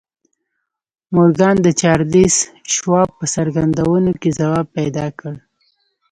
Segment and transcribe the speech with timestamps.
[1.13, 2.35] مورګان د چارليس
[2.73, 5.33] شواب په څرګندونو کې ځواب پيدا کړ.